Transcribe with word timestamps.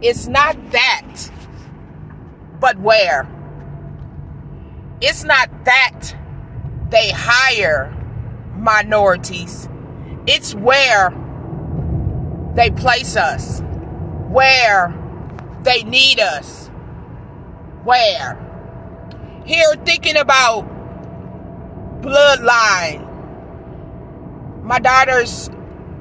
it's 0.00 0.26
not 0.26 0.56
that, 0.70 1.16
but 2.60 2.78
where. 2.78 3.28
It's 5.00 5.24
not 5.24 5.64
that 5.64 6.14
they 6.90 7.10
hire 7.10 7.94
minorities, 8.56 9.68
it's 10.26 10.54
where 10.54 11.10
they 12.54 12.70
place 12.70 13.16
us, 13.16 13.60
where 14.28 14.94
they 15.62 15.82
need 15.84 16.20
us, 16.20 16.68
where. 17.84 18.44
Here, 19.44 19.74
thinking 19.84 20.16
about 20.16 20.66
bloodline. 22.02 23.04
My 24.62 24.78
daughters 24.78 25.48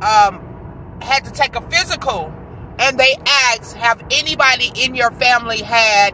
um, 0.01 0.99
had 1.01 1.23
to 1.25 1.31
take 1.31 1.55
a 1.55 1.61
physical, 1.69 2.33
and 2.79 2.99
they 2.99 3.15
ask, 3.25 3.75
"Have 3.75 4.01
anybody 4.11 4.71
in 4.75 4.95
your 4.95 5.11
family 5.11 5.61
had 5.61 6.13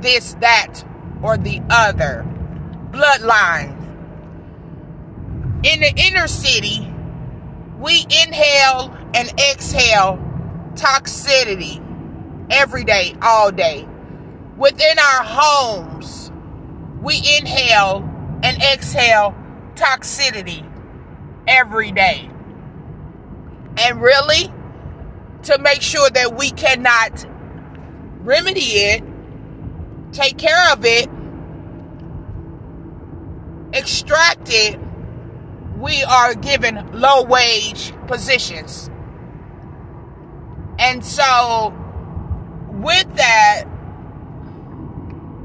this, 0.00 0.36
that, 0.40 0.82
or 1.22 1.36
the 1.36 1.60
other 1.70 2.24
bloodline?" 2.90 3.76
In 5.62 5.80
the 5.80 5.92
inner 5.94 6.26
city, 6.26 6.92
we 7.78 8.06
inhale 8.24 8.96
and 9.14 9.30
exhale 9.50 10.18
toxicity 10.74 11.80
every 12.50 12.84
day, 12.84 13.14
all 13.22 13.50
day. 13.50 13.86
Within 14.56 14.98
our 14.98 15.22
homes, 15.22 16.32
we 17.00 17.16
inhale 17.38 18.04
and 18.42 18.62
exhale 18.62 19.34
toxicity 19.74 20.64
every 21.46 21.92
day. 21.92 22.28
And 23.78 24.02
really, 24.02 24.52
to 25.44 25.58
make 25.58 25.82
sure 25.82 26.08
that 26.10 26.36
we 26.36 26.50
cannot 26.50 27.26
remedy 28.22 28.60
it, 28.60 29.02
take 30.12 30.36
care 30.36 30.72
of 30.72 30.84
it, 30.84 31.08
extract 33.72 34.48
it, 34.50 34.78
we 35.78 36.02
are 36.04 36.34
given 36.34 36.90
low 36.92 37.22
wage 37.24 37.92
positions. 38.06 38.90
And 40.78 41.04
so, 41.04 41.74
with 42.68 43.14
that, 43.16 43.64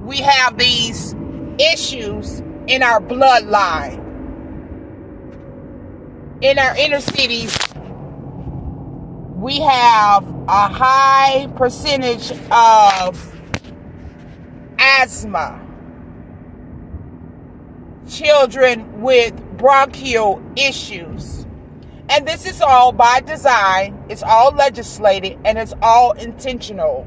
we 0.02 0.18
have 0.18 0.58
these 0.58 1.16
issues 1.58 2.40
in 2.68 2.84
our 2.84 3.00
bloodline. 3.00 4.04
In 6.42 6.60
our 6.60 6.76
inner 6.78 7.00
cities, 7.00 7.58
we 9.36 9.60
have 9.60 10.26
a 10.48 10.68
high 10.70 11.48
percentage 11.58 12.32
of 12.52 13.36
asthma, 14.80 15.62
children 18.08 19.02
with 19.02 19.36
bronchial 19.58 20.42
issues. 20.56 21.46
And 22.08 22.26
this 22.26 22.46
is 22.46 22.62
all 22.62 22.94
by 22.94 23.20
design, 23.20 24.02
it's 24.08 24.24
all 24.24 24.54
legislated, 24.54 25.38
and 25.44 25.58
it's 25.58 25.74
all 25.82 26.14
intentional. 26.14 27.06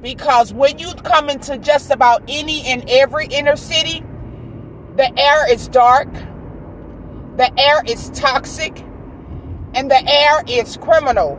Because 0.00 0.54
when 0.54 0.78
you 0.78 0.94
come 0.94 1.28
into 1.28 1.58
just 1.58 1.90
about 1.90 2.22
any 2.28 2.62
and 2.62 2.88
every 2.88 3.26
inner 3.26 3.56
city, 3.56 4.02
the 4.96 5.12
air 5.18 5.52
is 5.52 5.68
dark, 5.68 6.10
the 7.36 7.52
air 7.58 7.82
is 7.86 8.08
toxic, 8.10 8.85
and 9.76 9.90
the 9.90 10.08
air 10.08 10.42
is 10.48 10.78
criminal. 10.78 11.38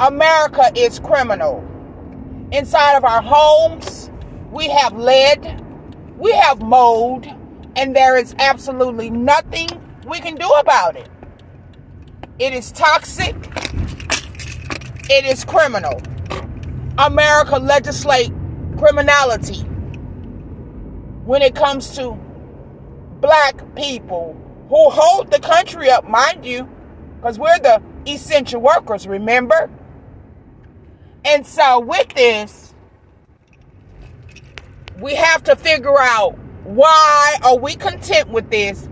America 0.00 0.72
is 0.74 0.98
criminal. 0.98 1.62
Inside 2.52 2.96
of 2.96 3.04
our 3.04 3.20
homes, 3.20 4.10
we 4.50 4.70
have 4.70 4.96
lead, 4.96 5.62
we 6.16 6.32
have 6.32 6.62
mold, 6.62 7.26
and 7.76 7.94
there 7.94 8.16
is 8.16 8.34
absolutely 8.38 9.10
nothing 9.10 9.68
we 10.06 10.20
can 10.20 10.36
do 10.36 10.48
about 10.48 10.96
it. 10.96 11.10
It 12.38 12.54
is 12.54 12.72
toxic, 12.72 13.36
it 15.10 15.26
is 15.26 15.44
criminal. 15.44 16.00
America 16.96 17.58
legislate 17.58 18.32
criminality 18.78 19.60
when 21.26 21.42
it 21.42 21.54
comes 21.54 21.94
to 21.96 22.12
black 23.20 23.74
people 23.74 24.34
who 24.70 24.88
hold 24.88 25.30
the 25.30 25.40
country 25.40 25.90
up, 25.90 26.08
mind 26.08 26.46
you, 26.46 26.66
because 27.20 27.38
we're 27.38 27.58
the 27.58 27.82
essential 28.06 28.60
workers, 28.60 29.06
remember? 29.08 29.68
And 31.24 31.44
so, 31.44 31.80
with 31.80 32.08
this, 32.14 32.74
we 35.00 35.14
have 35.14 35.42
to 35.44 35.56
figure 35.56 35.98
out 35.98 36.38
why 36.64 37.36
are 37.42 37.56
we 37.56 37.74
content 37.74 38.28
with 38.28 38.50
this? 38.50 38.88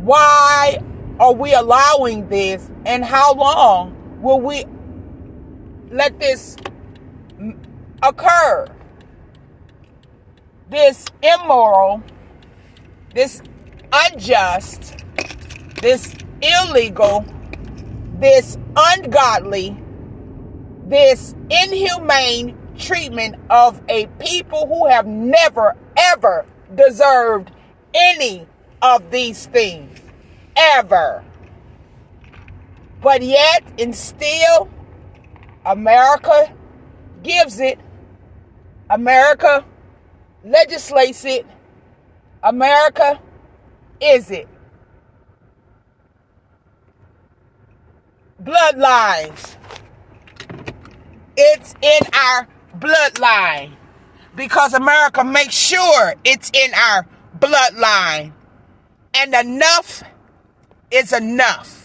Why 0.00 0.78
are 1.20 1.32
we 1.32 1.54
allowing 1.54 2.28
this? 2.28 2.68
And 2.84 3.04
how 3.04 3.34
long 3.34 4.20
will 4.20 4.40
we 4.40 4.64
let 5.90 6.18
this 6.18 6.56
occur? 8.02 8.66
This 10.68 11.04
immoral, 11.22 12.02
this 13.14 13.40
unjust, 13.92 15.04
this 15.80 16.14
illegal, 16.40 17.24
this 18.22 18.56
ungodly, 18.76 19.76
this 20.86 21.34
inhumane 21.50 22.56
treatment 22.78 23.34
of 23.50 23.82
a 23.88 24.06
people 24.20 24.68
who 24.68 24.86
have 24.86 25.06
never, 25.06 25.76
ever 25.96 26.46
deserved 26.76 27.50
any 27.92 28.46
of 28.80 29.10
these 29.10 29.46
things. 29.46 30.00
Ever. 30.56 31.24
But 33.00 33.22
yet, 33.22 33.64
and 33.80 33.94
still, 33.94 34.70
America 35.66 36.54
gives 37.24 37.58
it. 37.58 37.80
America 38.88 39.64
legislates 40.44 41.24
it. 41.24 41.44
America 42.44 43.20
is 44.00 44.30
it? 44.30 44.48
Bloodlines. 48.42 49.56
It's 51.36 51.74
in 51.80 52.00
our 52.12 52.48
bloodline 52.78 53.72
because 54.34 54.74
America 54.74 55.24
makes 55.24 55.54
sure 55.54 56.14
it's 56.24 56.50
in 56.52 56.74
our 56.74 57.06
bloodline. 57.38 58.32
And 59.14 59.34
enough 59.34 60.02
is 60.90 61.12
enough. 61.12 61.81